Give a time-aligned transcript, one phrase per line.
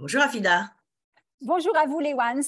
[0.00, 0.72] Bonjour Afida.
[1.42, 2.40] Bonjour à vous les ones,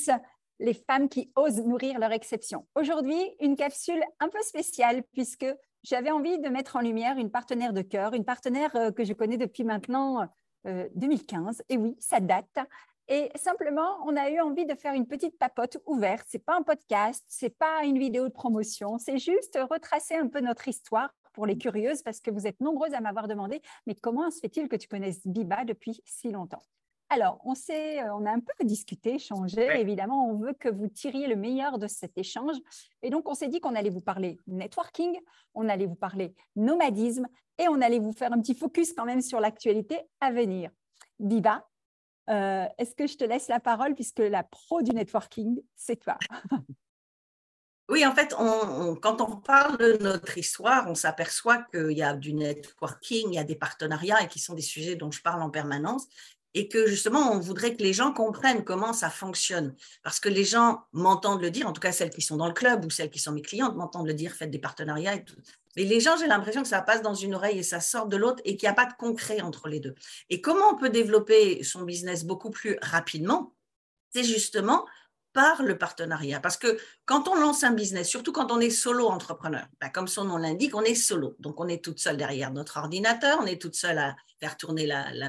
[0.58, 2.66] les femmes qui osent nourrir leur exception.
[2.74, 5.44] Aujourd'hui, une capsule un peu spéciale puisque
[5.82, 9.12] j'avais envie de mettre en lumière une partenaire de cœur, une partenaire euh, que je
[9.12, 10.26] connais depuis maintenant
[10.64, 11.60] 2015.
[11.60, 12.58] Euh, Et oui, ça date.
[13.08, 16.24] Et simplement, on a eu envie de faire une petite papote ouverte.
[16.30, 20.40] C'est pas un podcast, c'est pas une vidéo de promotion, c'est juste retracer un peu
[20.40, 24.30] notre histoire pour les curieuses parce que vous êtes nombreuses à m'avoir demandé mais comment
[24.30, 26.62] se fait-il que tu connaisses Biba depuis si longtemps?
[27.12, 29.68] Alors, on, euh, on a un peu discuté, échangé.
[29.78, 32.56] Évidemment, on veut que vous tiriez le meilleur de cet échange.
[33.02, 35.18] Et donc, on s'est dit qu'on allait vous parler networking,
[35.54, 37.26] on allait vous parler nomadisme
[37.58, 40.70] et on allait vous faire un petit focus quand même sur l'actualité à venir.
[41.18, 41.68] Biba,
[42.30, 46.18] euh, est-ce que je te laisse la parole puisque la pro du networking, c'est toi?
[47.88, 48.32] Oui, en fait,
[49.02, 53.38] quand on parle de notre histoire, on s'aperçoit qu'il y a du networking, il y
[53.38, 56.06] a des partenariats et qui sont des sujets dont je parle en permanence
[56.54, 59.74] et que justement, on voudrait que les gens comprennent comment ça fonctionne.
[60.02, 62.52] Parce que les gens m'entendent le dire, en tout cas celles qui sont dans le
[62.52, 65.36] club ou celles qui sont mes clientes m'entendent le dire, faites des partenariats et tout.
[65.76, 68.16] Mais les gens, j'ai l'impression que ça passe dans une oreille et ça sort de
[68.16, 69.94] l'autre et qu'il n'y a pas de concret entre les deux.
[70.28, 73.54] Et comment on peut développer son business beaucoup plus rapidement?
[74.10, 74.84] C'est justement
[75.32, 76.40] par le partenariat.
[76.40, 80.08] Parce que quand on lance un business, surtout quand on est solo entrepreneur, bah, comme
[80.08, 81.36] son nom l'indique, on est solo.
[81.38, 84.86] Donc on est toute seule derrière notre ordinateur, on est toute seule à faire tourner
[84.86, 85.28] la, la,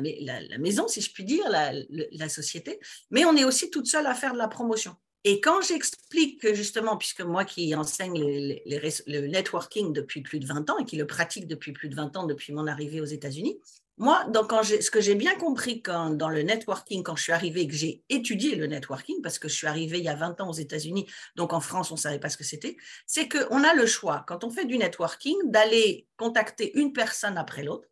[0.57, 2.79] maison, si je puis dire, la, société,
[3.11, 4.95] mais on est aussi toute seule à faire de la promotion.
[5.23, 10.69] Et quand j'explique que justement, puisque moi qui enseigne le networking depuis plus de 20
[10.71, 13.59] ans et qui le pratique depuis plus de 20 ans depuis mon arrivée aux États-Unis,
[13.97, 17.31] moi, donc, quand ce que j'ai bien compris quand, dans le networking, quand je suis
[17.31, 20.41] arrivée, que j'ai étudié le networking, parce que je suis arrivée il y a 20
[20.41, 21.05] ans aux États-Unis,
[21.35, 24.23] donc en France, on ne savait pas ce que c'était, c'est qu'on a le choix,
[24.27, 27.87] quand on fait du networking, d'aller contacter une personne après l'autre,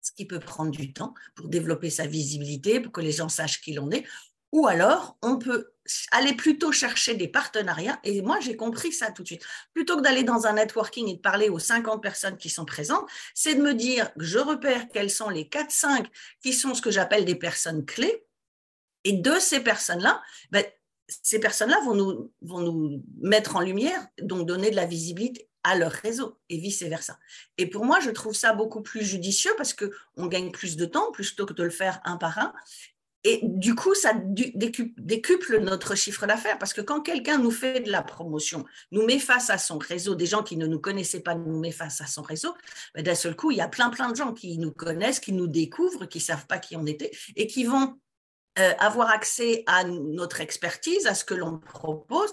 [0.00, 3.60] ce qui peut prendre du temps pour développer sa visibilité, pour que les gens sachent
[3.60, 4.04] qui l'on est,
[4.52, 5.72] ou alors on peut
[6.10, 7.98] aller plutôt chercher des partenariats.
[8.04, 9.44] Et moi, j'ai compris ça tout de suite.
[9.74, 13.08] Plutôt que d'aller dans un networking et de parler aux 50 personnes qui sont présentes,
[13.34, 16.06] c'est de me dire que je repère quelles sont les 4-5
[16.42, 18.24] qui sont ce que j'appelle des personnes clés.
[19.04, 20.64] Et de ces personnes-là, ben,
[21.08, 25.76] ces personnes-là vont nous, vont nous mettre en lumière, donc donner de la visibilité à
[25.76, 27.18] leur réseau et vice-versa.
[27.58, 31.12] Et pour moi, je trouve ça beaucoup plus judicieux parce qu'on gagne plus de temps
[31.12, 32.52] plutôt que de le faire un par un.
[33.24, 37.90] Et du coup, ça décuple notre chiffre d'affaires parce que quand quelqu'un nous fait de
[37.90, 41.36] la promotion, nous met face à son réseau, des gens qui ne nous connaissaient pas
[41.36, 42.54] nous met face à son réseau,
[42.94, 45.32] ben, d'un seul coup, il y a plein, plein de gens qui nous connaissent, qui
[45.32, 47.96] nous découvrent, qui ne savent pas qui on était et qui vont
[48.58, 52.30] euh, avoir accès à notre expertise, à ce que l'on propose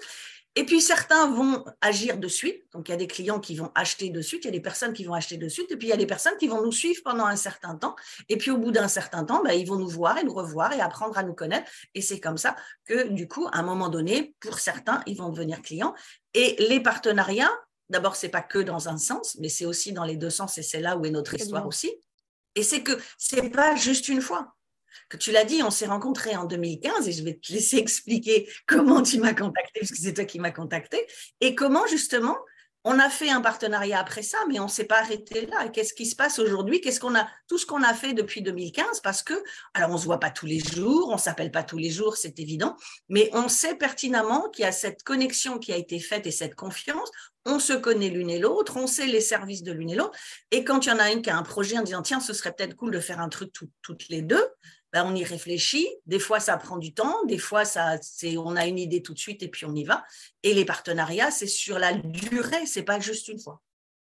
[0.59, 2.65] et puis certains vont agir de suite.
[2.73, 4.59] Donc il y a des clients qui vont acheter de suite, il y a des
[4.59, 6.61] personnes qui vont acheter de suite, et puis il y a des personnes qui vont
[6.61, 7.95] nous suivre pendant un certain temps.
[8.27, 10.73] Et puis au bout d'un certain temps, ben, ils vont nous voir et nous revoir
[10.73, 11.71] et apprendre à nous connaître.
[11.95, 15.29] Et c'est comme ça que du coup, à un moment donné, pour certains, ils vont
[15.29, 15.95] devenir clients.
[16.33, 20.17] Et les partenariats, d'abord, c'est pas que dans un sens, mais c'est aussi dans les
[20.17, 21.89] deux sens, et c'est là où est notre histoire aussi.
[22.55, 24.57] Et c'est que c'est pas juste une fois
[25.09, 28.49] que tu l'as dit, on s'est rencontrés en 2015 et je vais te laisser expliquer
[28.67, 31.05] comment tu m'as contacté, parce que c'est toi qui m'as contacté,
[31.41, 32.37] et comment justement
[32.85, 35.67] on a fait un partenariat après ça, mais on ne s'est pas arrêté là.
[35.67, 36.79] Qu'est-ce qui se passe aujourd'hui?
[36.79, 39.33] Qu'est-ce qu'on a Tout ce qu'on a fait depuis 2015, parce que,
[39.73, 42.39] alors on se voit pas tous les jours, on s'appelle pas tous les jours, c'est
[42.39, 42.77] évident,
[43.09, 46.55] mais on sait pertinemment qu'il y a cette connexion qui a été faite et cette
[46.55, 47.11] confiance.
[47.45, 50.17] On se connaît l'une et l'autre, on sait les services de l'une et l'autre.
[50.51, 52.31] Et quand il y en a une qui a un projet en disant tiens, ce
[52.31, 53.51] serait peut-être cool de faire un truc
[53.81, 54.45] toutes les deux,
[54.93, 55.87] ben, on y réfléchit.
[56.05, 57.15] Des fois, ça prend du temps.
[57.25, 59.83] Des fois, ça, c'est, on a une idée tout de suite et puis on y
[59.83, 60.03] va.
[60.43, 63.61] Et les partenariats, c'est sur la durée, c'est pas juste une fois.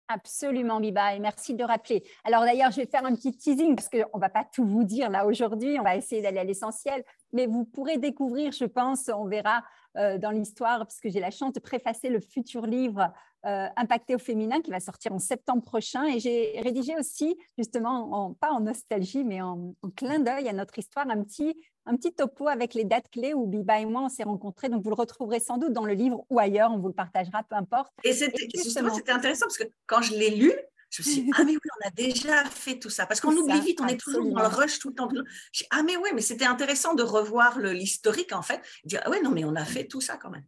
[0.09, 2.05] Absolument, Biba, et merci de rappeler.
[2.25, 4.85] Alors d'ailleurs, je vais faire un petit teasing parce qu'on ne va pas tout vous
[4.85, 7.03] dire là aujourd'hui, on va essayer d'aller à l'essentiel.
[7.33, 9.65] mais vous pourrez découvrir, je pense, on verra
[9.97, 13.13] euh, dans l'histoire, parce que j'ai la chance de préfacer le futur livre
[13.47, 16.05] euh, Impacté au féminin qui va sortir en septembre prochain.
[16.07, 21.09] Et j'ai rédigé aussi, justement, pas en nostalgie, mais en, clin d'œil à notre histoire,
[21.09, 21.55] un petit,
[21.87, 24.69] un petit topo avec les dates clés où Biba et moi, on s'est rencontrés.
[24.69, 27.43] Donc, vous le retrouverai sans doute dans le livre ou ailleurs, on vous le partagera,
[27.43, 27.93] peu importe.
[28.03, 30.53] Et c'était justement, c'était intéressant parce que quand je l'ai lu,
[30.91, 33.07] je me suis dit, ah mais oui, on a déjà fait tout ça.
[33.07, 35.09] Parce qu'on oublie vite, on est toujours dans le rush tout le temps.
[35.71, 38.61] ah mais oui, mais c'était intéressant de revoir l'historique en fait.
[38.85, 40.45] Dire, ah ouais, non, mais on a fait tout ça quand même.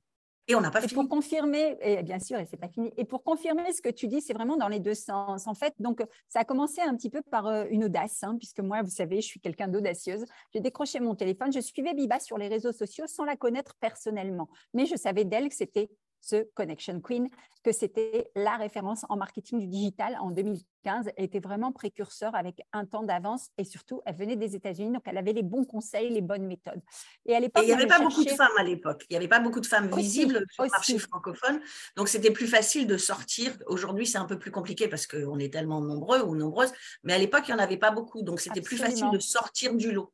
[0.48, 0.94] Et on n'a pas et fini.
[0.94, 2.92] Pour confirmer, et bien sûr, et c'est pas fini.
[2.96, 5.46] Et pour confirmer ce que tu dis, c'est vraiment dans les deux sens.
[5.46, 8.60] En fait, donc ça a commencé un petit peu par euh, une audace, hein, puisque
[8.60, 10.24] moi, vous savez, je suis quelqu'un d'audacieuse.
[10.52, 14.48] J'ai décroché mon téléphone, je suivais Biba sur les réseaux sociaux sans la connaître personnellement,
[14.72, 15.90] mais je savais d'elle que c'était
[16.20, 17.28] ce Connection Queen,
[17.62, 21.10] que c'était la référence en marketing du digital en 2015.
[21.16, 25.02] Elle était vraiment précurseur avec un temps d'avance et surtout, elle venait des États-Unis, donc
[25.06, 26.80] elle avait les bons conseils, les bonnes méthodes.
[27.24, 29.04] Et à l'époque, il n'y avait pas beaucoup de femmes à l'époque.
[29.10, 31.60] Il n'y avait pas beaucoup de femmes visibles sur le marché francophone,
[31.96, 33.56] donc c'était plus facile de sortir.
[33.66, 36.72] Aujourd'hui, c'est un peu plus compliqué parce qu'on est tellement nombreux ou nombreuses,
[37.02, 39.74] mais à l'époque, il n'y en avait pas beaucoup, donc c'était plus facile de sortir
[39.74, 40.12] du lot.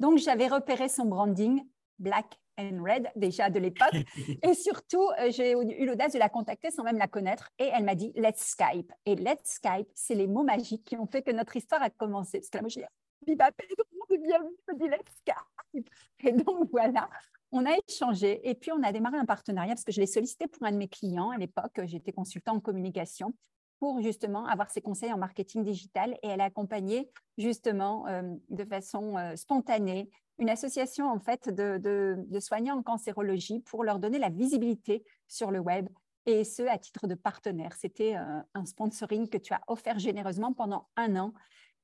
[0.00, 1.62] Donc, j'avais repéré son branding
[2.00, 3.94] Black Red déjà de l'époque.
[4.42, 7.50] et surtout, euh, j'ai eu l'audace de la contacter sans même la connaître.
[7.58, 8.92] Et elle m'a dit Let's Skype.
[9.06, 12.38] Et Let's Skype, c'est les mots magiques qui ont fait que notre histoire a commencé.
[12.38, 12.86] Parce que là, moi, je dis
[13.26, 13.84] Viva Pedro,
[14.22, 15.88] bienvenue, je dis Let's Skype.
[16.24, 17.08] Et donc, voilà.
[17.52, 20.46] On a échangé et puis on a démarré un partenariat parce que je l'ai sollicité
[20.46, 21.80] pour un de mes clients à l'époque.
[21.84, 23.34] J'étais consultant en communication
[23.80, 28.64] pour justement avoir ses conseils en marketing digital et elle a accompagné justement euh, de
[28.64, 34.30] façon euh, spontanée une association en fait de, soignants en cancérologie pour leur donner la
[34.30, 35.88] visibilité sur le web
[36.26, 37.74] et ce à titre de partenaire.
[37.76, 41.32] C'était euh, un sponsoring que tu as offert généreusement pendant un an.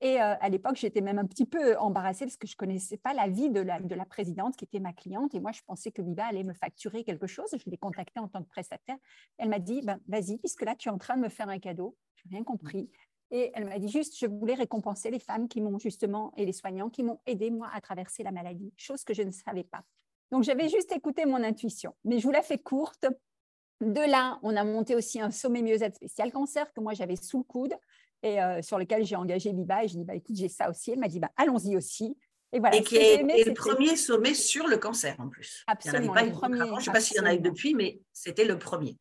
[0.02, 2.98] Et euh, à l'époque, j'étais même un petit peu embarrassée parce que je ne connaissais
[2.98, 5.34] pas la vie de la, de la présidente qui était ma cliente.
[5.34, 7.48] Et moi, je pensais que Viva allait me facturer quelque chose.
[7.52, 8.96] Je l'ai contactée en tant que prestataire.
[9.38, 11.58] Elle m'a dit, ben, vas-y, puisque là, tu es en train de me faire un
[11.58, 11.96] cadeau.
[12.16, 12.90] Je n'ai rien compris.
[13.30, 16.52] Et elle m'a dit juste, je voulais récompenser les femmes qui m'ont justement, et les
[16.52, 19.82] soignants qui m'ont aidé, moi, à traverser la maladie, chose que je ne savais pas.
[20.30, 21.94] Donc, j'avais juste écouté mon intuition.
[22.04, 23.06] Mais je vous la fais courte.
[23.80, 27.38] De là, on a monté aussi un sommet mieux-être spécial cancer que moi, j'avais sous
[27.38, 27.74] le coude
[28.22, 29.84] et euh, sur lequel j'ai engagé Biba.
[29.84, 30.92] Et je dis, bah, écoute, j'ai ça aussi.
[30.92, 32.16] Elle m'a dit, bah, allons-y aussi.
[32.52, 35.64] Et, voilà, et qui est, le premier sommet sur le cancer en plus.
[35.66, 36.14] Absolument.
[36.14, 38.58] pas premier, je ne sais pas s'il y en a eu depuis, mais c'était le
[38.58, 38.96] premier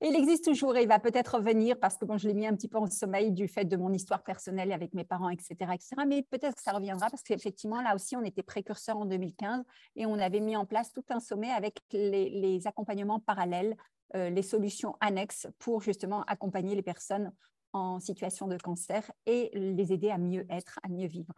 [0.00, 2.54] il existe toujours et il va peut-être revenir parce que bon, je l'ai mis un
[2.54, 5.54] petit peu en sommeil du fait de mon histoire personnelle avec mes parents, etc.
[5.74, 5.88] etc.
[6.06, 9.64] mais peut-être que ça reviendra parce qu'effectivement, là aussi, on était précurseurs en 2015
[9.96, 13.76] et on avait mis en place tout un sommet avec les, accompagnements parallèles,
[14.14, 17.32] euh, les solutions annexes pour justement accompagner les personnes
[17.72, 21.34] en situation de cancer et les aider à mieux être, à mieux vivre.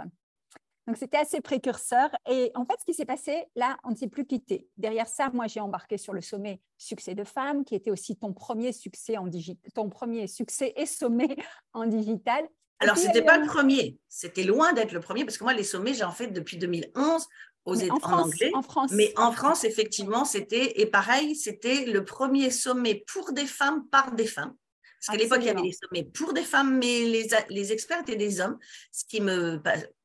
[0.87, 2.11] Donc, c'était assez précurseur.
[2.29, 4.69] Et en fait, ce qui s'est passé, là, on ne s'est plus quitté.
[4.77, 8.33] Derrière ça, moi, j'ai embarqué sur le sommet Succès de femmes, qui était aussi ton
[8.33, 11.37] premier succès en digital, ton premier succès et sommet
[11.75, 12.49] en digital.
[12.81, 13.99] Alors, ce n'était pas le premier.
[14.09, 17.27] C'était loin d'être le premier, parce que moi, les sommets, j'en fais depuis 2011
[17.67, 18.51] aux en, en anglais.
[18.55, 18.91] En France.
[18.93, 24.13] Mais en France, effectivement, c'était, et pareil, c'était le premier sommet pour des femmes par
[24.13, 24.55] des femmes.
[25.01, 28.01] Parce qu'à l'époque, il y avait des sommets pour des femmes, mais les, les experts
[28.01, 28.59] étaient des hommes,
[28.93, 29.57] ce qui me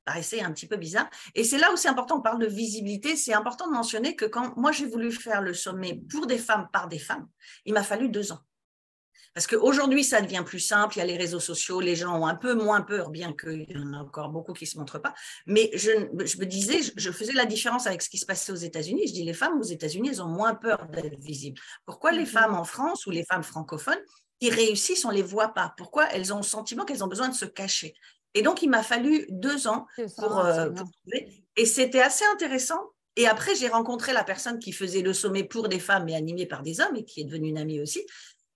[0.05, 1.09] paraissait un petit peu bizarre.
[1.33, 4.25] Et c'est là où c'est important, on parle de visibilité, c'est important de mentionner que
[4.25, 7.27] quand moi j'ai voulu faire le sommet pour des femmes par des femmes,
[7.65, 8.39] il m'a fallu deux ans.
[9.35, 12.25] Parce qu'aujourd'hui, ça devient plus simple, il y a les réseaux sociaux, les gens ont
[12.25, 14.99] un peu moins peur, bien qu'il y en a encore beaucoup qui ne se montrent
[14.99, 15.13] pas.
[15.45, 15.91] Mais je,
[16.23, 19.07] je me disais, je, faisais la différence avec ce qui se passait aux États-Unis.
[19.07, 21.59] Je dis, les femmes aux États-Unis, elles ont moins peur d'être visibles.
[21.85, 22.27] Pourquoi les mm-hmm.
[22.27, 23.99] femmes en France ou les femmes francophones
[24.39, 25.73] qui réussissent, on ne les voit pas?
[25.75, 27.93] Pourquoi elles ont le sentiment qu'elles ont besoin de se cacher?
[28.35, 29.87] Et donc, il m'a fallu deux ans
[30.17, 31.45] pour, euh, trouver.
[31.55, 32.79] Et c'était assez intéressant.
[33.15, 36.45] Et après, j'ai rencontré la personne qui faisait le sommet pour des femmes et animée
[36.45, 38.05] par des hommes et qui est devenue une amie aussi.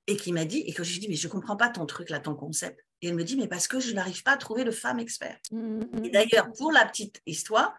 [0.08, 2.10] Et qui m'a dit, et quand j'ai dit, mais je ne comprends pas ton truc
[2.10, 2.84] là, ton concept.
[3.02, 5.50] Et elle me dit, mais parce que je n'arrive pas à trouver de femme experte.
[5.52, 6.06] Mmh, mmh, mmh.
[6.06, 7.74] Et d'ailleurs, pour la petite histoire,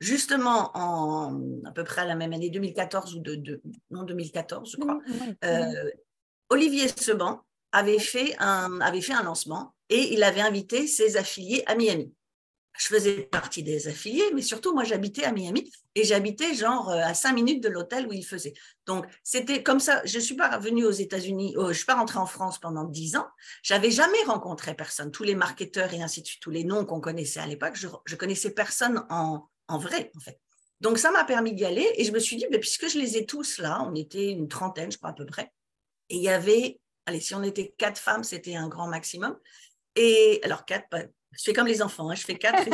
[0.00, 4.76] justement en à peu près à la même année 2014 ou de, non 2014 je
[4.76, 5.00] crois,
[5.44, 5.90] euh,
[6.50, 7.42] Olivier Seban
[7.72, 12.12] avait fait un avait fait un lancement et il avait invité ses affiliés à Miami.
[12.78, 17.00] Je faisais partie des affiliés, mais surtout, moi, j'habitais à Miami et j'habitais genre euh,
[17.02, 18.54] à cinq minutes de l'hôtel où il faisait.
[18.86, 20.00] Donc, c'était comme ça.
[20.04, 22.60] Je ne suis pas revenue aux États-Unis, oh, je ne suis pas rentrée en France
[22.60, 23.26] pendant dix ans.
[23.64, 25.10] J'avais jamais rencontré personne.
[25.10, 27.88] Tous les marketeurs et ainsi de suite, tous les noms qu'on connaissait à l'époque, je,
[27.88, 30.38] ne connaissais personne en, en vrai, en fait.
[30.80, 33.16] Donc, ça m'a permis d'y aller et je me suis dit, mais puisque je les
[33.16, 35.50] ai tous là, on était une trentaine, je crois à peu près,
[36.08, 39.36] et il y avait, allez, si on était quatre femmes, c'était un grand maximum.
[40.00, 40.86] Et alors, quatre,
[41.32, 42.14] Je fais comme les enfants, hein.
[42.14, 42.64] je fais quatre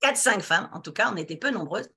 [0.00, 1.90] 4, 5 femmes, en tout cas, on était peu nombreuses.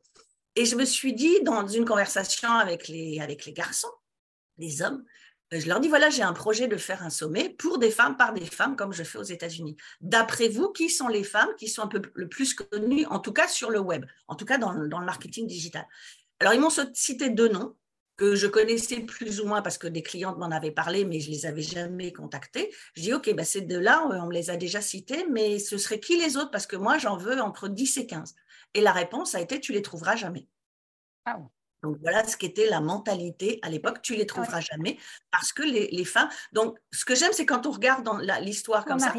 [0.55, 3.91] Et je me suis dit, dans une conversation avec les, avec les garçons,
[4.57, 5.05] les hommes,
[5.53, 8.17] euh, je leur dis, voilà, j'ai un projet de faire un sommet pour des femmes,
[8.17, 9.77] par des femmes, comme je fais aux États-Unis.
[10.01, 13.31] D'après vous, qui sont les femmes qui sont un peu le plus connues, en tout
[13.31, 15.87] cas sur le web, en tout cas dans, dans le marketing digital?
[16.41, 17.77] Alors, ils m'ont cité deux noms
[18.15, 21.31] que je connaissais plus ou moins parce que des clientes m'en avaient parlé, mais je
[21.31, 22.73] les avais jamais contactées.
[22.95, 25.99] Je dis, OK, bah, ces deux-là, on me les a déjà cités, mais ce serait
[25.99, 26.51] qui les autres?
[26.51, 28.35] Parce que moi, j'en veux entre 10 et 15.
[28.75, 30.47] Et la réponse a été, tu les trouveras jamais.
[31.25, 31.37] Ah
[31.83, 34.01] donc voilà ce qu'était la mentalité à l'époque.
[34.01, 34.97] Tu les trouveras jamais
[35.31, 36.29] parce que les, femmes.
[36.53, 39.13] Donc ce que j'aime, c'est quand on regarde dans l'histoire comme, ça.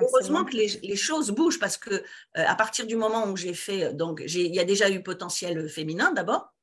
[0.00, 2.02] heureusement que les, choses bougent parce que euh,
[2.34, 6.12] à partir du moment où j'ai fait, donc il y a déjà eu potentiel féminin
[6.12, 6.53] d'abord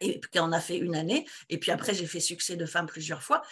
[0.00, 3.22] et qu'on a fait une année, et puis après j'ai fait succès de femmes plusieurs
[3.22, 3.42] fois.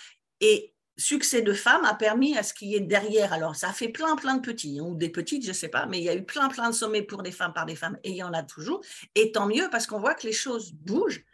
[0.41, 3.73] Et succès de femmes a permis à ce qu'il y ait derrière, alors ça a
[3.73, 6.05] fait plein, plein de petits, hein, ou des petites, je ne sais pas, mais il
[6.05, 8.17] y a eu plein, plein de sommets pour des femmes par des femmes, et il
[8.17, 8.81] y en a toujours.
[9.15, 11.25] Et tant mieux, parce qu'on voit que les choses bougent.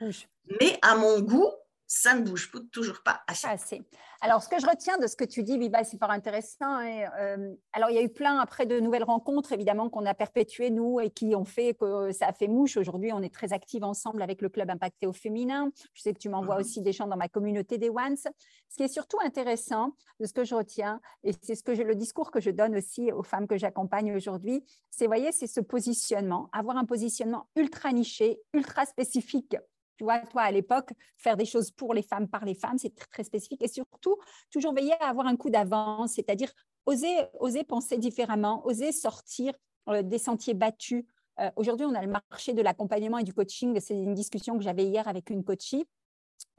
[0.60, 1.52] Mais à mon goût,
[1.92, 3.82] ça ne bouge toujours pas assez.
[4.20, 6.80] Alors, ce que je retiens de ce que tu dis, Biba, c'est pas intéressant.
[6.80, 10.14] Et, euh, alors, il y a eu plein après de nouvelles rencontres, évidemment, qu'on a
[10.14, 12.76] perpétuées, nous, et qui ont fait que ça a fait mouche.
[12.76, 15.72] Aujourd'hui, on est très actifs ensemble avec le Club Impacté au féminin.
[15.92, 16.60] Je sais que tu m'envoies mhm.
[16.60, 18.16] aussi des gens dans ma communauté des Ones.
[18.16, 21.82] Ce qui est surtout intéressant de ce que je retiens, et c'est ce que je,
[21.82, 25.60] le discours que je donne aussi aux femmes que j'accompagne aujourd'hui, c'est, voyez, c'est ce
[25.60, 29.56] positionnement, avoir un positionnement ultra niché, ultra spécifique
[30.00, 32.94] tu vois, toi, à l'époque, faire des choses pour les femmes, par les femmes, c'est
[32.94, 33.62] très, très spécifique.
[33.62, 34.16] Et surtout,
[34.50, 36.50] toujours veiller à avoir un coup d'avance, c'est-à-dire
[36.86, 39.52] oser, oser penser différemment, oser sortir
[39.90, 41.04] euh, des sentiers battus.
[41.38, 43.78] Euh, aujourd'hui, on a le marché de l'accompagnement et du coaching.
[43.78, 45.84] C'est une discussion que j'avais hier avec une coachie.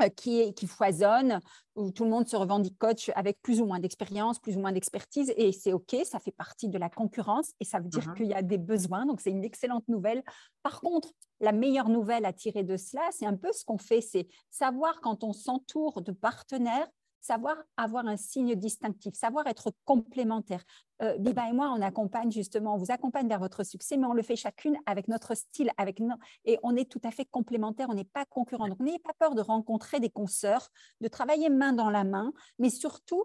[0.03, 1.39] Euh, qui, qui foisonne,
[1.75, 4.71] où tout le monde se revendique coach avec plus ou moins d'expérience, plus ou moins
[4.71, 8.13] d'expertise, et c'est OK, ça fait partie de la concurrence, et ça veut dire mmh
[8.13, 10.21] qu'il y a des besoins, donc c'est une excellente nouvelle.
[10.62, 11.10] Par contre,
[11.41, 15.01] la meilleure nouvelle à tirer de cela, c'est un peu ce qu'on fait, c'est savoir
[15.01, 16.88] quand on s'entoure de partenaires
[17.21, 20.63] savoir avoir un signe distinctif, savoir être complémentaire.
[21.01, 24.13] Euh, Biba et moi, on accompagne justement, on vous accompagne vers votre succès, mais on
[24.13, 27.88] le fait chacune avec notre style, avec nos, et on est tout à fait complémentaire,
[27.89, 28.67] on n'est pas concurrent.
[28.67, 30.69] Donc, n'ayez pas peur de rencontrer des consoeurs,
[31.00, 33.24] de travailler main dans la main, mais surtout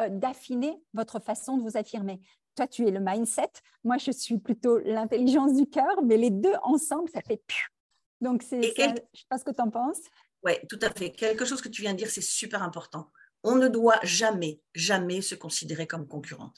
[0.00, 2.20] euh, d'affiner votre façon de vous affirmer.
[2.54, 3.50] Toi, tu es le mindset,
[3.84, 7.40] moi, je suis plutôt l'intelligence du cœur, mais les deux ensemble, ça fait
[8.20, 10.00] Donc, c'est, je ne sais pas ce que tu en penses.
[10.44, 11.10] Oui, tout à fait.
[11.10, 13.10] Quelque chose que tu viens de dire, c'est super important
[13.44, 16.56] on ne doit jamais, jamais se considérer comme concurrente.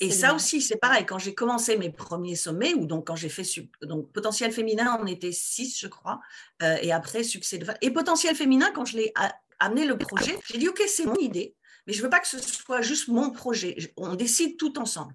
[0.00, 1.04] Et ça aussi, c'est pareil.
[1.04, 3.42] Quand j'ai commencé mes premiers sommets, ou donc quand j'ai fait
[3.82, 6.20] donc potentiel féminin, on était six, je crois,
[6.62, 9.12] euh, et après succès de et potentiel féminin, quand je l'ai
[9.58, 11.56] amené le projet, j'ai dit ok, c'est mon idée,
[11.86, 13.76] mais je veux pas que ce soit juste mon projet.
[13.96, 15.14] On décide tout ensemble.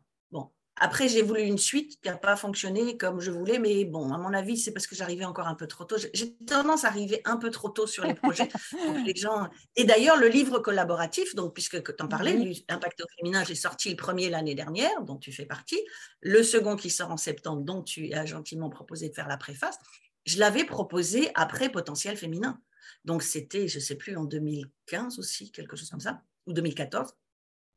[0.79, 4.17] Après, j'ai voulu une suite qui n'a pas fonctionné comme je voulais, mais bon, à
[4.17, 5.95] mon avis, c'est parce que j'arrivais encore un peu trop tôt.
[6.13, 8.49] J'ai tendance à arriver un peu trop tôt sur les projets.
[9.05, 9.49] les gens...
[9.75, 12.37] Et d'ailleurs, le livre collaboratif, donc puisque tu en parlais,
[12.69, 15.79] Impact au féminin, j'ai sorti le premier l'année dernière, dont tu fais partie,
[16.21, 19.79] le second qui sort en septembre, dont tu as gentiment proposé de faire la préface,
[20.25, 22.61] je l'avais proposé après Potentiel féminin.
[23.03, 27.13] Donc c'était, je ne sais plus, en 2015 aussi, quelque chose comme ça, ou 2014.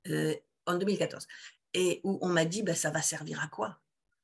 [0.08, 0.34] Euh,
[0.66, 1.26] en 2014
[1.74, 3.78] et où on m'a dit bah, ça va servir à quoi?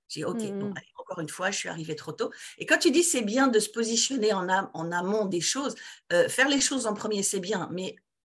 [0.09, 0.75] J'ai dit ok, bon, mmh.
[0.99, 2.31] encore une fois, je suis arrivée trop tôt.
[2.59, 5.75] Et quand tu dis c'est bien de se positionner en, en amont des choses,
[6.13, 7.97] euh, faire les choses en premier, c'est bien, mais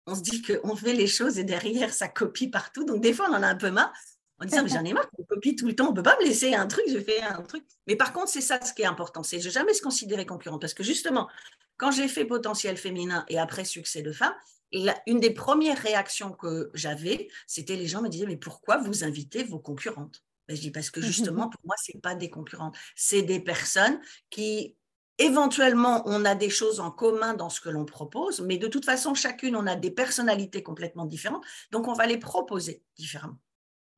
[0.07, 2.85] on se dit qu'on fait les choses et derrière, ça copie partout.
[2.85, 3.93] Donc des fois, on en a un peu marre.
[4.39, 6.15] En disant, mais j'en ai marre, on copie tout le temps, on ne peut pas
[6.19, 7.65] me laisser un truc, je fais un truc.
[7.87, 10.59] Mais par contre, c'est ça ce qui est important, c'est ne jamais se considérer concurrent.
[10.59, 11.27] Parce que justement,
[11.75, 14.35] quand j'ai fait potentiel féminin et après succès de femme,
[14.71, 19.43] une des premières réactions que j'avais, c'était les gens me disaient, mais pourquoi vous invitez
[19.43, 20.23] vos concurrentes?
[20.47, 23.99] Ben, Je dis, parce que justement, pour moi, ce pas des concurrentes, c'est des personnes
[24.29, 24.75] qui,
[25.17, 28.85] éventuellement, on a des choses en commun dans ce que l'on propose, mais de toute
[28.85, 33.39] façon, chacune, on a des personnalités complètement différentes, donc on va les proposer différemment.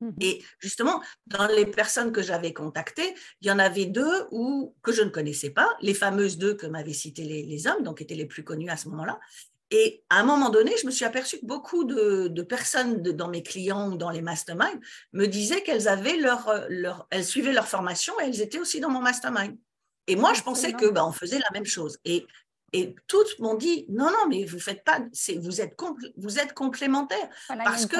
[0.01, 4.75] Mmh Et justement, dans les personnes que j'avais contactées, il y en avait deux ou
[4.81, 8.01] que je ne connaissais pas, les fameuses deux que m'avaient citées les, les, hommes, donc
[8.01, 9.19] étaient les plus connus à ce moment-là.
[9.71, 13.43] Et à un moment donné, je me suis aperçue que beaucoup de, personnes dans mes
[13.43, 14.79] clients ou dans les masterminds
[15.13, 18.89] me disaient qu'elles avaient leur, leur, elles suivaient leur formation et elles étaient aussi dans
[18.89, 19.55] mon mastermind.
[20.07, 21.99] Et moi, je pensais que ben, on faisait la même chose.
[22.03, 22.25] Et
[22.73, 24.99] Et toutes m'ont dit non, non, mais vous faites pas,
[25.37, 25.75] vous êtes,
[26.17, 27.29] vous êtes complémentaires.
[27.47, 27.97] parce que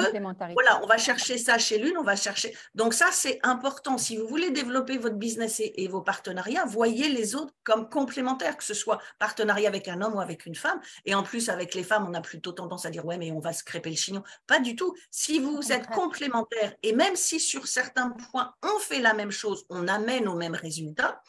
[0.52, 2.56] voilà, on va chercher ça chez l'une, on va chercher.
[2.74, 3.98] Donc ça, c'est important.
[3.98, 8.64] Si vous voulez développer votre business et, vos partenariats, voyez les autres comme complémentaires, que
[8.64, 10.80] ce soit partenariat avec un homme ou avec une femme.
[11.04, 13.40] Et en plus, avec les femmes, on a plutôt tendance à dire ouais, mais on
[13.40, 14.22] va se crêper le chignon.
[14.46, 14.94] Pas du tout.
[15.10, 19.64] Si vous êtes complémentaires et même si sur certains points on fait la même chose,
[19.68, 21.22] on amène au même résultat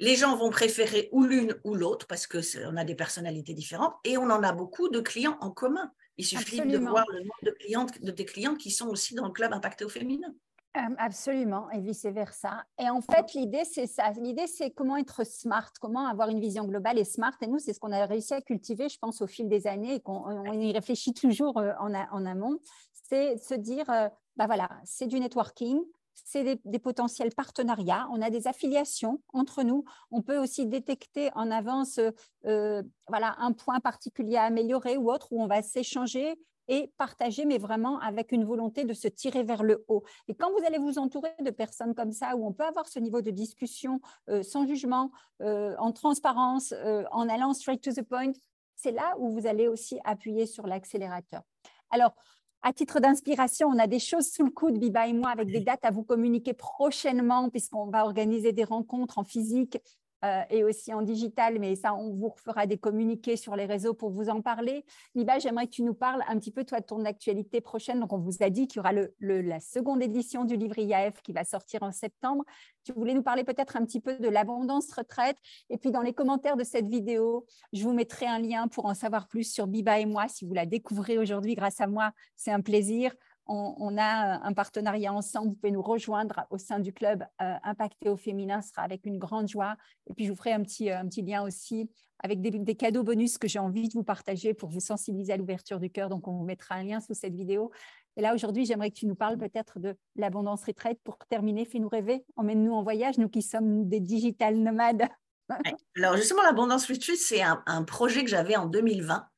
[0.00, 4.18] les gens vont préférer ou l'une ou l'autre parce qu'on a des personnalités différentes et
[4.18, 5.92] on en a beaucoup de clients en commun.
[6.16, 9.26] Il suffit de voir le nombre de, clientes, de tes clientes qui sont aussi dans
[9.26, 10.32] le club impacté au féminin.
[10.76, 12.64] Euh, absolument, et vice-versa.
[12.80, 14.10] Et en fait, l'idée, c'est ça.
[14.10, 17.32] L'idée, c'est comment être smart, comment avoir une vision globale et smart.
[17.42, 19.94] Et nous, c'est ce qu'on a réussi à cultiver, je pense, au fil des années
[19.94, 22.58] et qu'on y réfléchit toujours euh, en, en amont.
[22.92, 25.80] C'est se dire, euh, bah voilà, c'est du networking,
[26.24, 28.08] c'est des, potentiels partenariats.
[28.12, 29.84] On a des affiliations entre nous.
[30.10, 32.00] On peut aussi détecter en avance
[32.46, 37.44] euh, voilà, un point particulier à améliorer ou autre où on va s'échanger et partager,
[37.44, 40.02] mais vraiment avec une volonté de se tirer vers le haut.
[40.28, 42.98] Et quand vous allez vous entourer de personnes comme ça, où on peut avoir ce
[42.98, 45.10] niveau de discussion euh, sans jugement,
[45.42, 46.72] euh, en transparence,
[47.10, 48.32] en allant straight to the point,
[48.76, 51.42] c'est là où vous allez aussi appuyer sur l'accélérateur.
[51.90, 52.14] Alors,
[52.64, 55.60] à titre d'inspiration, on a des choses sous le coude, Biba et moi, avec des
[55.60, 59.78] dates à vous communiquer prochainement, puisqu'on va organiser des rencontres en physique
[60.24, 63.94] euh, et aussi en digital, mais ça, on vous fera des communiqués sur les réseaux
[63.94, 64.84] pour vous en parler.
[65.14, 68.00] Liba, j'aimerais que tu nous parles un petit peu, toi, de ton actualité prochaine.
[68.00, 71.32] Donc, on vous a dit qu'il y aura la seconde édition du livre IAF qui
[71.32, 72.44] va sortir en septembre.
[72.84, 75.36] Tu voulais nous parler peut-être un petit peu de l'abondance retraite.
[75.68, 78.94] Et puis, dans les commentaires de cette vidéo, je vous mettrai un lien pour en
[78.94, 80.28] savoir plus sur Biba et moi.
[80.28, 83.14] Si vous la découvrez aujourd'hui grâce à moi, c'est un plaisir
[83.46, 85.48] on, a un partenariat ensemble.
[85.48, 88.62] Vous pouvez nous rejoindre au sein du club euh, Impacté au féminin.
[88.62, 89.76] Ce sera avec une grande joie.
[90.08, 91.90] Et puis, je vous ferai un petit, euh, un petit lien aussi
[92.22, 95.78] avec des, cadeaux bonus que j'ai envie de vous partager pour vous sensibiliser à l'ouverture
[95.78, 96.08] du cœur.
[96.08, 97.70] Donc, on vous mettra un lien sous cette vidéo.
[98.16, 100.98] Et là, aujourd'hui, j'aimerais que tu nous parles peut-être de l'abondance retraite.
[101.04, 102.24] Pour terminer, fais-nous rêver.
[102.36, 105.02] Emmène-nous en voyage, nous qui sommes des digital nomades.
[105.96, 109.28] Alors, justement, l'abondance retreat, c'est un projet que j'avais en 2020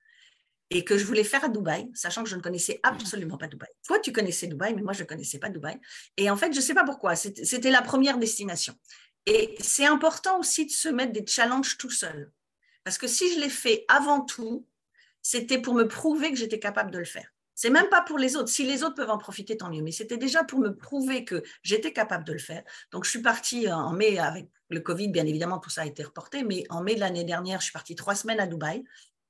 [0.71, 3.69] et que je voulais faire à Dubaï, sachant que je ne connaissais absolument pas Dubaï.
[3.87, 5.79] Toi, tu connaissais Dubaï, mais moi, je ne connaissais pas Dubaï.
[6.17, 8.75] Et en fait, je ne sais pas pourquoi, c'était la première destination.
[9.27, 12.33] Et c'est important aussi de se mettre des challenges tout seul.
[12.85, 14.67] Parce que si je l'ai fait avant tout,
[15.23, 17.29] c'était pour me prouver que j'étais capable de le faire.
[17.55, 18.49] C'est même pas pour les autres.
[18.49, 19.83] Si les autres peuvent en profiter, tant mieux.
[19.83, 22.63] Mais c'était déjà pour me prouver que j'étais capable de le faire.
[22.93, 26.05] Donc, je suis partie en mai avec le Covid, bien évidemment, tout ça a été
[26.05, 26.45] reporté.
[26.45, 28.85] Mais en mai de l'année dernière, je suis partie trois semaines à Dubaï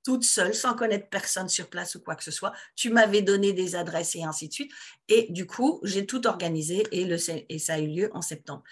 [0.07, 2.53] toute seule, sans connaître personne sur place ou quoi que ce soit.
[2.77, 4.71] Tu m'avais donné des adresses et ainsi de suite.
[5.09, 8.63] Et du coup, j'ai tout organisé et, ça a eu lieu en septembre.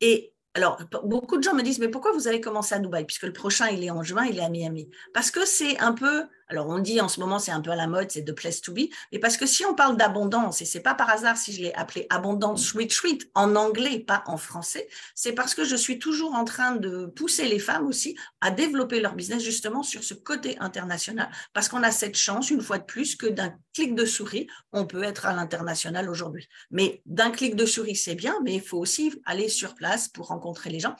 [0.00, 3.04] Et alors, beaucoup de gens me disent, mais pourquoi vous avez commencé à Dubaï?
[3.06, 4.88] Puisque le prochain, il est en juin, il est à Miami.
[5.12, 7.76] Parce que c'est un peu alors on dit en ce moment c'est un peu à
[7.76, 10.64] la mode, c'est de place to be, mais parce que si on parle d'abondance, et
[10.64, 14.88] c'est pas par hasard si je l'ai appelé abondance retreat en anglais, pas en français,
[15.14, 19.00] c'est parce que je suis toujours en train de pousser les femmes aussi à développer
[19.00, 22.84] leur business justement sur ce côté international, parce qu'on a cette chance, une fois de
[22.84, 26.48] plus, que d'un clic de souris, on peut être à l'international aujourd'hui.
[26.70, 30.28] Mais d'un clic de souris, c'est bien, mais il faut aussi aller sur place pour
[30.28, 30.96] rencontrer les gens.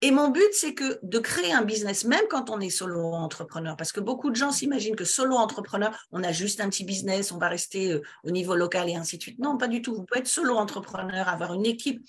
[0.00, 3.76] Et mon but, c'est que de créer un business, même quand on est solo entrepreneur,
[3.76, 7.32] parce que beaucoup de gens s'imaginent que solo entrepreneur, on a juste un petit business,
[7.32, 9.40] on va rester euh, au niveau local et ainsi de suite.
[9.40, 9.94] Non, pas du tout.
[9.94, 12.00] Vous pouvez être solo entrepreneur, avoir une équipe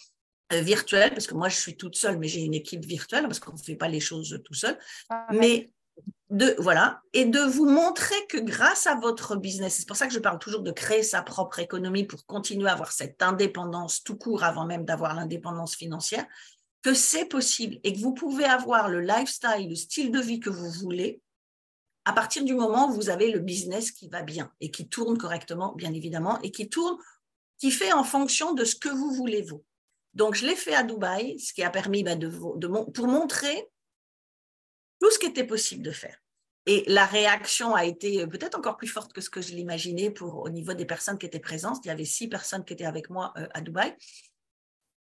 [0.54, 3.40] euh, virtuelle, parce que moi, je suis toute seule, mais j'ai une équipe virtuelle, parce
[3.40, 4.78] qu'on ne fait pas les choses tout seul.
[5.10, 5.72] Ah, mais
[6.30, 10.14] de voilà et de vous montrer que grâce à votre business, c'est pour ça que
[10.14, 14.16] je parle toujours de créer sa propre économie pour continuer à avoir cette indépendance tout
[14.16, 16.26] court avant même d'avoir l'indépendance financière,
[16.82, 20.50] que c'est possible et que vous pouvez avoir le lifestyle, le style de vie que
[20.50, 21.22] vous voulez
[22.06, 25.18] à partir du moment où vous avez le business qui va bien et qui tourne
[25.18, 26.98] correctement, bien évidemment, et qui tourne,
[27.60, 29.64] qui fait en fonction de ce que vous voulez vous.
[30.14, 33.70] Donc, je l'ai fait à Dubaï, ce qui a permis bah, de, pour montrer
[35.00, 36.18] tout ce qui était possible de faire.
[36.66, 40.50] Et la réaction a été peut-être encore plus forte que ce que je l'imaginais au
[40.50, 41.86] niveau des personnes qui étaient présentes.
[41.86, 43.96] Il y avait six personnes qui étaient avec moi euh, à Dubaï.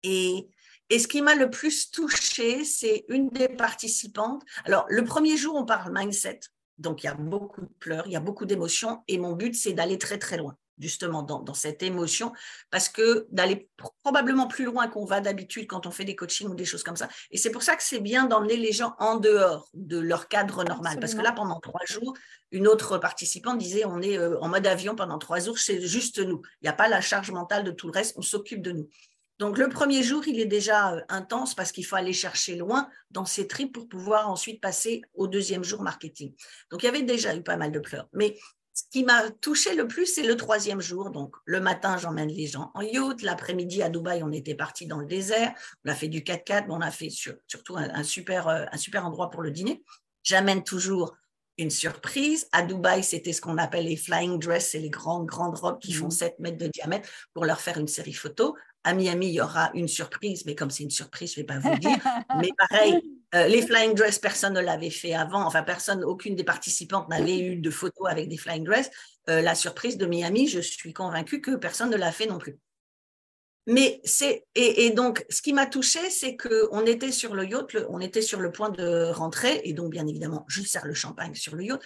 [0.03, 0.49] Et
[0.91, 4.43] et ce qui m'a le plus touchée, c'est une des participantes.
[4.65, 6.41] Alors, le premier jour, on parle mindset.
[6.79, 9.03] Donc, il y a beaucoup de pleurs, il y a beaucoup d'émotions.
[9.09, 12.33] Et mon but, c'est d'aller très, très loin, justement, dans, cette émotion,
[12.71, 13.71] parce que d'aller
[14.03, 16.97] probablement plus loin qu'on va d'habitude quand on fait des coachings ou des choses comme
[16.97, 17.09] ça.
[17.31, 20.65] Et c'est pour ça que c'est bien d'emmener les gens en dehors de leur cadre
[20.65, 20.99] normal.
[21.01, 22.13] Parce que là, pendant trois jours,
[22.51, 26.19] une autre participante disait on est euh, en mode avion pendant trois jours, c'est juste
[26.19, 26.43] nous.
[26.61, 28.89] Il n'y a pas la charge mentale de tout le reste, on s'occupe de nous.
[29.39, 32.89] Donc le premier jour, il est déjà euh, intense parce qu'il faut aller chercher loin
[33.11, 36.33] dans ses tripes pour pouvoir ensuite passer au deuxième jour marketing.
[36.71, 38.09] Donc il y avait déjà eu pas mal de pleurs.
[38.13, 38.37] Mais
[38.75, 41.11] ce qui m'a touché le plus, c'est le troisième jour.
[41.11, 43.23] Donc le matin, j'emmène les gens en yacht.
[43.23, 45.55] L'après-midi, à Dubaï, on était parti dans le désert.
[45.85, 49.07] On a fait du 4x4, mais on a fait surtout un, super, euh, un super
[49.07, 49.83] endroit pour le dîner.
[50.23, 51.17] J'amène toujours
[51.57, 52.49] une surprise.
[52.51, 55.93] À Dubaï, c'était ce qu'on appelle les flying dress, c'est les grandes, grandes robes qui
[55.93, 56.43] font 7 mmh.
[56.43, 58.57] mètres de diamètre pour leur faire une série photo.
[58.85, 61.47] À Miami, il y aura une surprise, mais comme c'est une surprise, je ne vais
[61.47, 61.97] pas vous le dire.
[62.41, 63.01] mais pareil,
[63.35, 65.45] euh, les flying dress, personne ne l'avait fait avant.
[65.45, 68.91] Enfin, personne, aucune des participantes n'avait eu de photos avec des flying dress.
[69.29, 72.59] Euh, la surprise de Miami, je suis convaincue que personne ne l'a fait non plus.
[73.67, 77.75] Mais c'est et, donc ce qui m'a touchée, c'est que on était sur le yacht,
[77.89, 81.35] on était sur le point de rentrer et donc bien évidemment, je sers le champagne
[81.35, 81.81] sur le yacht.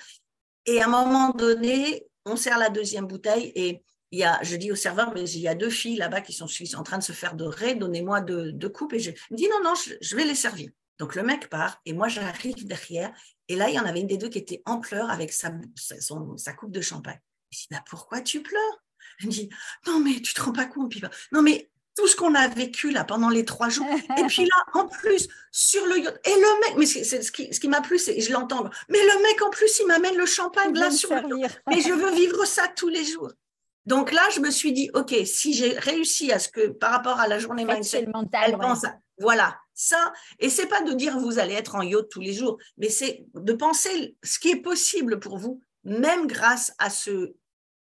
[0.66, 4.56] Et à un moment donné, on sert la deuxième bouteille et il y a, je
[4.56, 7.02] dis au serveur, mais il y a deux filles là-bas qui sont, en train de
[7.02, 8.94] se faire dorer, donnez-moi deux, deux, coupes.
[8.94, 10.70] Et je me dis, non, non, je, vais les servir.
[10.98, 13.12] Donc le mec part et moi j'arrive derrière.
[13.48, 15.52] Et là, il y en avait une des deux qui était en pleurs avec sa,
[15.76, 17.20] sa coupe de champagne.
[17.50, 18.82] Je dis, bah, pourquoi tu pleures?
[19.20, 19.48] Elle me dit,
[19.86, 20.94] non, mais tu te rends pas compte.
[21.32, 23.86] Non, mais tout ce qu'on a vécu là pendant les trois jours.
[24.18, 26.20] Et puis là, en plus, sur le yacht.
[26.26, 28.98] Et le mec, mais c'est ce qui, ce qui m'a plu, c'est, je l'entends, mais
[28.98, 31.60] le mec, en plus, il m'amène le champagne là sur le yacht.
[31.68, 33.32] Mais je veux vivre ça tous les jours.
[33.88, 37.20] Donc là, je me suis dit, OK, si j'ai réussi à ce que par rapport
[37.20, 38.06] à la journée mindset,
[38.44, 42.10] elle pense à, voilà, ça, et c'est pas de dire vous allez être en yacht
[42.10, 46.74] tous les jours, mais c'est de penser ce qui est possible pour vous, même grâce
[46.78, 47.32] à ce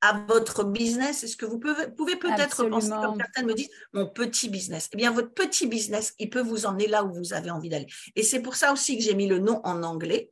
[0.01, 1.23] à votre business.
[1.23, 4.89] Est-ce que vous pouvez, peut-être penser, comme certaines me disent, mon petit business.
[4.95, 7.89] Eh bien, votre petit business, il peut vous emmener là où vous avez envie d'aller.
[8.17, 10.31] Et c'est pour ça aussi que j'ai mis le nom en anglais,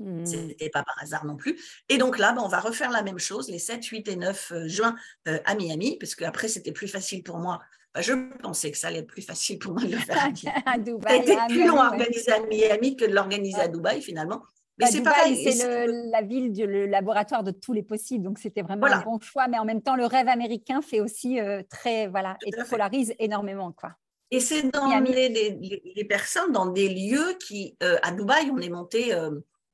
[0.00, 0.24] Hmm.
[0.24, 1.60] Ce n'était pas par hasard non plus.
[1.90, 4.52] Et donc là, ben, on va refaire la même chose les 7, 8 et 9
[4.52, 4.96] euh, juin
[5.28, 7.60] euh, à Miami, parce qu'après, c'était plus facile pour moi.
[7.98, 10.30] je pensais que ça allait être plus facile pour moi de le faire
[10.64, 11.22] à, Dubaï.
[11.26, 14.42] C'était plus long à organiser à Miami que de l'organiser à Dubaï, finalement.
[14.78, 15.52] Mais bah, c'est pareil.
[15.52, 18.24] C'est la ville, le laboratoire de tous les possibles.
[18.24, 19.48] Donc, c'était vraiment un bon choix.
[19.48, 23.70] Mais en même temps, le rêve américain fait aussi euh, très, voilà, et polarise énormément,
[23.72, 23.92] quoi.
[24.30, 29.12] Et c'est dans les, personnes, dans des lieux qui, à Dubaï, on est monté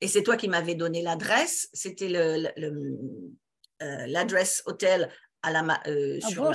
[0.07, 1.69] et c'est toi qui m'avais donné l'adresse.
[1.73, 2.47] C'était euh,
[4.07, 5.11] l'adresse hôtel
[5.43, 6.53] à la euh, sur,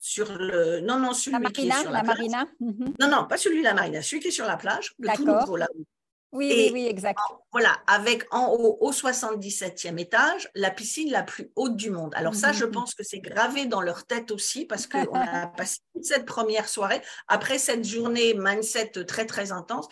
[0.00, 2.44] sur le non non celui la qui est sur la, la marina.
[2.58, 2.94] Mhm.
[3.00, 5.24] Non non pas celui de la marina, celui qui est sur la plage, le tout
[5.24, 5.68] nouveau là.
[6.34, 7.18] Oui, oui, oui, exact.
[7.52, 12.12] voilà, avec en haut, au 77e étage, la piscine la plus haute du monde.
[12.16, 12.72] Alors ça, je mhm.
[12.72, 16.68] pense que c'est gravé dans leur tête aussi parce qu'on a passé toute cette première
[16.68, 19.88] soirée, après cette journée mindset très, très intense,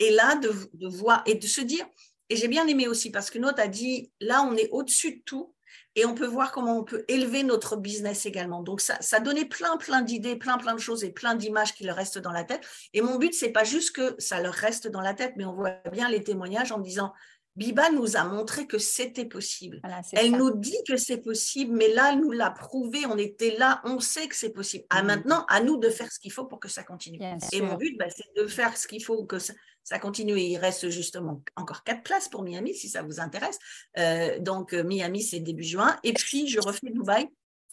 [0.00, 1.86] et là, de, de voir et de se dire,
[2.28, 5.22] et j'ai bien aimé aussi parce que notre a dit, là, on est au-dessus de
[5.24, 5.54] tout
[5.94, 8.62] et on peut voir comment on peut élever notre business également.
[8.62, 11.84] Donc ça, ça donnait plein, plein d'idées, plein, plein de choses et plein d'images qui
[11.84, 12.66] leur restent dans la tête.
[12.92, 15.54] Et mon but, c'est pas juste que ça leur reste dans la tête, mais on
[15.54, 17.12] voit bien les témoignages en disant,
[17.56, 19.80] Biba nous a montré que c'était possible.
[20.12, 23.80] elle nous dit que c'est possible, mais là, elle nous l'a prouvé, on était là,
[23.84, 24.84] on sait que c'est possible.
[24.90, 25.06] À mmh.
[25.06, 27.18] maintenant, à nous de faire ce qu'il faut pour que ça continue.
[27.52, 30.38] et mon but, bah, c'est de faire ce qu'il faut que ça, ça continue.
[30.38, 33.58] il reste justement encore quatre places pour Miami, si ça vous intéresse.
[33.98, 35.96] Euh, donc, euh, Miami, c'est début juin.
[36.02, 37.28] Et puis, je refais Dubaï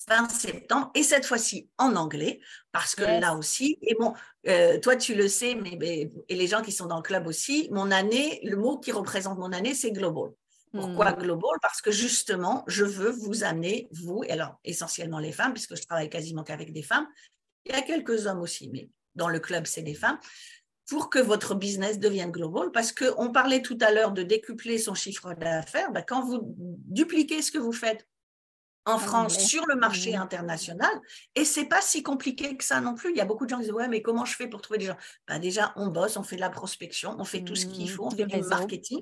[0.07, 2.39] fin septembre, et cette fois-ci en anglais,
[2.71, 4.13] parce que là aussi, et bon,
[4.47, 7.69] euh, toi tu le sais, mais, et les gens qui sont dans le club aussi,
[7.71, 10.31] mon année, le mot qui représente mon année, c'est global.
[10.73, 11.19] Pourquoi hmm.
[11.19, 11.59] global?
[11.61, 15.83] Parce que justement, je veux vous amener, vous, et alors essentiellement les femmes, puisque je
[15.83, 17.07] travaille quasiment qu'avec des femmes,
[17.65, 20.19] il y a quelques hommes aussi, mais dans le club, c'est des femmes,
[20.89, 22.71] pour que votre business devienne global.
[22.71, 25.91] Parce qu'on parlait tout à l'heure de décupler son chiffre d'affaires.
[25.91, 28.07] Ben, quand vous dupliquez ce que vous faites
[28.85, 30.91] en France sur le marché international.
[31.35, 33.11] Et c'est pas si compliqué que ça non plus.
[33.11, 34.79] Il y a beaucoup de gens qui disent ouais mais comment je fais pour trouver
[34.79, 34.97] des gens?
[35.27, 37.95] Ben Déjà on bosse, on fait de la prospection, on fait tout ce qu'il mmh,
[37.95, 39.01] faut, on fait du marketing,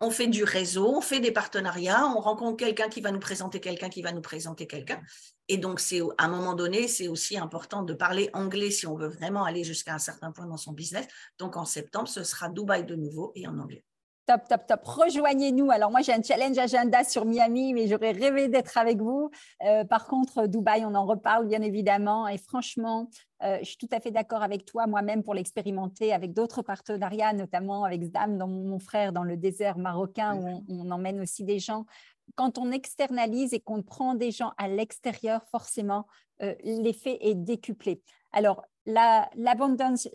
[0.00, 3.60] on fait du réseau, on fait des partenariats, on rencontre quelqu'un qui va nous présenter
[3.60, 5.00] quelqu'un qui va nous présenter quelqu'un.
[5.48, 8.96] Et donc c'est à un moment donné c'est aussi important de parler anglais si on
[8.96, 11.06] veut vraiment aller jusqu'à un certain point dans son business.
[11.38, 13.84] Donc en septembre ce sera Dubaï de nouveau et en anglais.
[14.26, 14.80] Top, top, top.
[14.84, 15.70] Rejoignez-nous.
[15.70, 19.30] Alors, moi, j'ai un challenge agenda sur Miami, mais j'aurais rêvé d'être avec vous.
[19.64, 22.26] Euh, par contre, Dubaï, on en reparle, bien évidemment.
[22.26, 23.08] Et franchement,
[23.44, 27.34] euh, je suis tout à fait d'accord avec toi, moi-même, pour l'expérimenter avec d'autres partenariats,
[27.34, 31.60] notamment avec Zdam, dans mon frère, dans le désert marocain, où on, emmène aussi des
[31.60, 31.86] gens.
[32.34, 36.04] Quand on externalise et qu'on prend des gens à l'extérieur, forcément,
[36.42, 38.02] euh, l'effet est décuplé.
[38.32, 40.08] Alors, l'abundance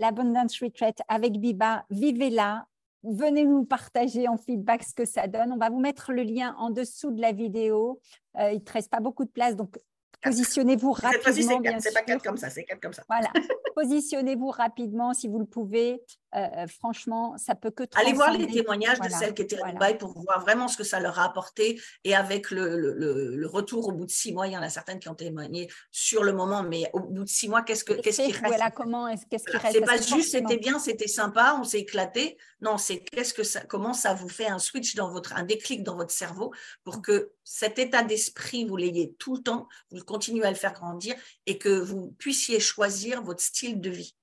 [0.62, 2.66] retreat avec Biba, vivez-la,
[3.04, 5.52] venez nous partager en feedback ce que ça donne.
[5.52, 8.00] On va vous mettre le lien en dessous de la vidéo.
[8.38, 9.78] Euh, il ne te reste pas beaucoup de place, donc
[10.24, 11.62] Positionnez-vous rapidement.
[11.80, 13.04] C'est pas quatre comme ça, c'est quatre comme ça.
[13.10, 13.30] Voilà.
[13.76, 16.00] Positionnez-vous rapidement si vous le pouvez.
[16.34, 19.72] Euh, euh, franchement, ça peut que Allez voir les témoignages de celles qui étaient à
[19.72, 21.82] Dubaï pour voir vraiment ce que ça leur a apporté.
[22.04, 25.00] Et avec le, le, retour au bout de six mois, il y en a certaines
[25.00, 28.22] qui ont témoigné sur le moment, mais au bout de six mois, qu'est-ce, que, qu'est-ce
[28.22, 28.46] qui reste?
[28.46, 29.74] voilà, comment, qu'est-ce qui reste?
[29.74, 32.38] C'est pas juste c'était bien, c'était sympa, on s'est éclaté.
[32.62, 35.84] Non, c'est qu'est-ce que ça, comment ça vous fait un switch dans votre, un déclic
[35.84, 40.46] dans votre cerveau pour que cet état d'esprit, vous l'ayez tout le temps, vous continuez
[40.46, 41.16] à le faire grandir
[41.46, 44.16] et que vous puissiez choisir votre style de vie.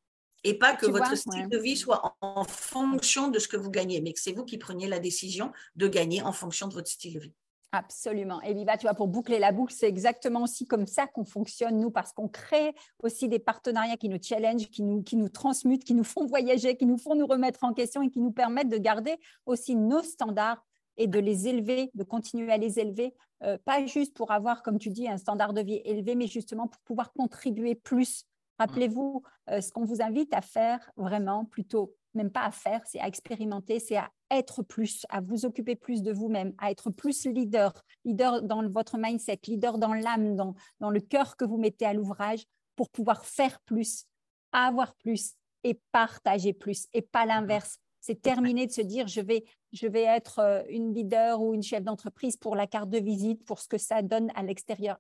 [0.49, 4.01] Et pas que votre style de vie soit en, fonction de ce que vous gagnez,
[4.01, 7.13] mais que c'est vous qui preniez la décision de gagner en fonction de votre style
[7.13, 7.35] de vie.
[7.71, 8.41] Absolument.
[8.41, 11.79] Et Viva, tu vois, pour boucler la boucle, c'est exactement aussi comme ça qu'on fonctionne,
[11.79, 15.85] nous, parce qu'on crée aussi des partenariats qui nous challenge, qui nous, qui nous transmutent,
[15.85, 18.71] qui nous font voyager, qui nous font nous remettre en question et qui nous permettent
[18.71, 20.65] de garder aussi nos standards
[20.97, 24.79] et de les élever, de continuer à les élever, euh, pas juste pour avoir, comme
[24.79, 28.25] tu dis, un standard de vie élevé, mais justement pour pouvoir contribuer plus
[28.59, 33.01] Rappelez-vous, euh, ce qu'on vous invite à faire vraiment, plutôt, même pas à faire, c'est
[33.01, 37.25] à expérimenter, c'est à être plus, à vous occuper plus de vous-même, à être plus
[37.27, 37.73] leader,
[38.05, 41.95] leader dans votre mindset, leader dans l'âme, dans, dans le cœur que vous mettez à
[41.95, 42.45] l'ouvrage
[42.75, 44.07] pour pouvoir faire plus,
[44.53, 47.79] avoir plus et partager plus et pas l'inverse.
[48.01, 51.63] C'est terminé de se dire je vais, je vais être euh, une leader ou une
[51.63, 54.99] chef d'entreprise pour la carte de visite, pour ce que ça donne à l'extérieur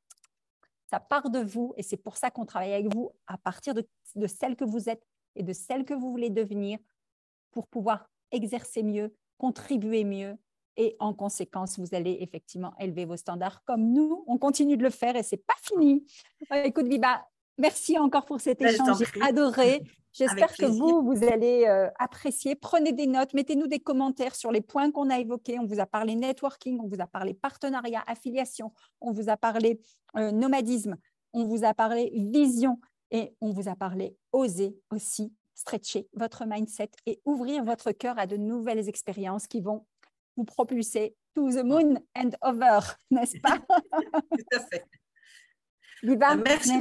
[0.90, 3.86] ça part de vous et c'est pour ça qu'on travaille avec vous à partir de,
[4.26, 5.04] celle que vous êtes
[5.36, 6.78] et de celle que vous voulez devenir
[7.52, 10.36] pour pouvoir exercer mieux, contribuer mieux
[10.76, 14.90] et en conséquence, vous allez effectivement élever vos standards comme nous, on continue de le
[14.90, 16.06] faire et c'est pas fini.
[16.52, 17.26] Euh, écoute, Biba,
[17.58, 19.82] merci encore pour cet ben, échange, j'ai adoré.
[20.12, 22.56] J'espère que vous, vous allez euh, apprécier.
[22.56, 25.58] Prenez des notes, mettez-nous des commentaires sur les points qu'on a évoqués.
[25.60, 29.80] On vous a parlé networking, on vous a parlé partenariat, affiliation, on vous a parlé
[30.16, 30.96] euh, nomadisme,
[31.34, 36.90] on vous a parlé vision et on vous a parlé oser aussi stretcher votre mindset
[37.06, 39.84] et ouvrir votre cœur à de nouvelles expériences qui vont
[40.36, 43.58] vous propulser to the moon and over, n'est-ce pas?
[43.58, 44.84] Tout à fait.
[46.36, 46.72] Merci,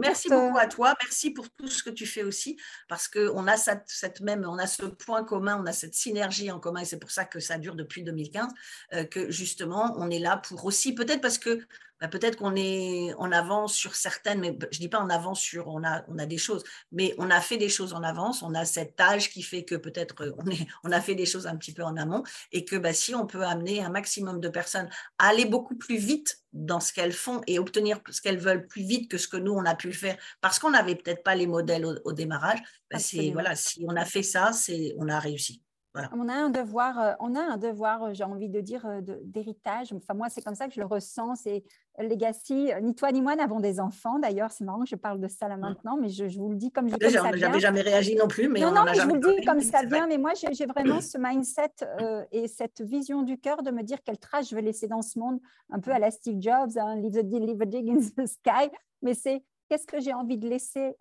[0.00, 0.94] merci, beaucoup, à toi.
[1.02, 2.56] Merci pour tout ce que tu fais aussi,
[2.88, 6.60] parce qu'on a cette, même, on a ce point commun, on a cette synergie en
[6.60, 8.48] commun, et c'est pour ça que ça dure depuis 2015,
[8.94, 11.60] euh, que justement, on est là pour aussi, peut-être parce que
[12.00, 15.68] bah, peut-être qu'on est en avance sur certaines, mais je dis pas en avance sur,
[15.68, 18.54] on a, on a des choses, mais on a fait des choses en avance, on
[18.54, 21.46] a cet âge qui fait que peut-être euh, on, est, on a fait des choses
[21.46, 24.48] un petit peu en amont, et que bah, si on peut amener un maximum de
[24.48, 28.66] personnes à aller beaucoup plus vite dans ce qu'elles font et obtenir ce qu'elles veulent
[28.66, 31.22] plus vite que ce que nous on a pu le faire, parce qu'on n'avait peut-être
[31.22, 35.08] pas les modèles au, démarrage, bah, c'est voilà, si on a fait ça, c'est on
[35.08, 35.62] a réussi.
[36.12, 39.00] On a un devoir, euh, on a un devoir, euh, j'ai envie de dire, euh,
[39.22, 39.92] d'héritage.
[39.92, 41.36] Enfin, moi, c'est comme ça que je le ressens.
[41.36, 41.62] C'est
[41.98, 42.72] legacy.
[42.82, 44.18] Ni toi ni moi n'avons des enfants.
[44.18, 45.60] D'ailleurs, c'est marrant que je parle de ça là mmh.
[45.60, 48.48] maintenant, mais je, vous le dis comme je comme ça J'avais jamais réagi non plus,
[48.48, 50.08] mais non, on non, je vous le dis comme ça vient.
[50.08, 51.86] Mais moi, j'ai vraiment ce mindset
[52.32, 55.18] et cette vision du cœur de me dire quelle trace je veux laisser dans ce
[55.18, 55.38] monde,
[55.70, 58.68] un peu à la Steve Jobs, hein, leave the leave a dig in the sky.
[59.02, 60.96] Mais c'est qu'est-ce que j'ai envie de laisser.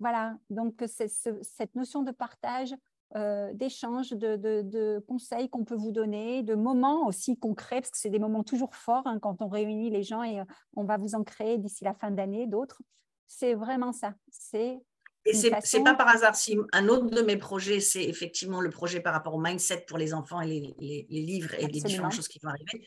[0.00, 0.34] voilà.
[0.50, 2.74] Donc, c'est cette notion de partage
[3.16, 8.10] euh, d'échanges, de, conseils qu'on peut vous donner, de moments aussi concrets, parce que c'est
[8.10, 10.44] des moments toujours forts hein, quand on réunit les gens et euh,
[10.76, 12.80] on va vous en créer d'ici la fin d'année d'autres.
[13.26, 14.14] C'est vraiment ça.
[14.30, 14.80] C'est
[15.24, 18.70] et c'est n'est pas par hasard si un autre de mes projets, c'est effectivement le
[18.70, 22.26] projet par rapport au mindset pour les enfants et les, livres et les différentes choses
[22.26, 22.84] qui vont arriver.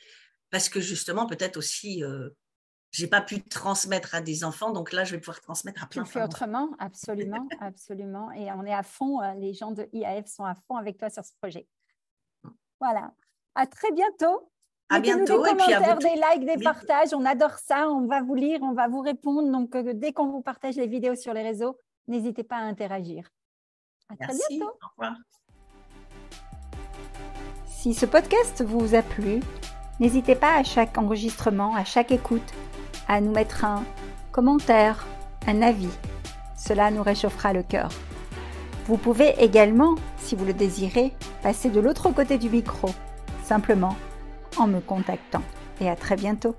[0.50, 2.30] Parce que justement, peut-être aussi, euh,
[2.96, 6.04] j'ai pas pu transmettre à des enfants, donc là, je vais pouvoir transmettre à plein
[6.04, 8.32] de fais autrement, absolument, absolument.
[8.32, 11.10] Et on est à fond, euh, les gens de IAF sont à fond avec toi
[11.10, 11.68] sur ce projet.
[12.80, 13.12] Voilà.
[13.54, 14.50] À très bientôt.
[14.88, 15.44] À bientôt.
[15.44, 17.14] Des commentaires, des likes, des partages.
[17.14, 17.90] On adore ça.
[17.90, 19.52] On va vous lire, on va vous répondre.
[19.52, 21.78] Donc, euh, dès qu'on vous partage les vidéos sur les réseaux,
[22.08, 23.30] n'hésitez pas à interagir.
[24.08, 24.72] À très bientôt.
[24.72, 25.18] Au revoir.
[27.68, 29.42] Si ce podcast vous a plu,
[30.00, 32.54] n'hésitez pas à chaque enregistrement, à chaque écoute
[33.08, 33.84] à nous mettre un
[34.32, 35.06] commentaire,
[35.48, 35.90] un avis.
[36.56, 37.90] Cela nous réchauffera le cœur.
[38.88, 42.90] Vous pouvez également, si vous le désirez, passer de l'autre côté du micro,
[43.44, 43.96] simplement
[44.58, 45.42] en me contactant.
[45.82, 46.56] Et à très bientôt.